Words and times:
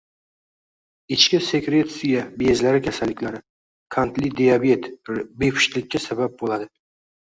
Ichki 1.17 1.39
sekretsiya 1.49 2.25
bezlari 2.41 2.81
kasalliklari, 2.89 3.45
qandli 3.99 4.35
diabet 4.43 4.93
bepushtlikka 5.15 6.07
sabab 6.13 6.41
bo‘ladi. 6.45 6.73